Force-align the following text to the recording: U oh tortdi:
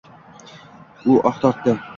U 1.19 1.21
oh 1.31 1.39
tortdi: 1.45 1.77